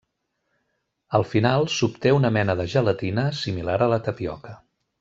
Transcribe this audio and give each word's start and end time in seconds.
Al 1.17 1.25
final 1.33 1.67
s'obté 1.75 2.13
una 2.21 2.31
mena 2.39 2.55
de 2.63 2.65
gelatina 2.73 3.27
similar 3.43 3.77
a 3.87 3.91
la 3.95 4.01
tapioca. 4.09 4.57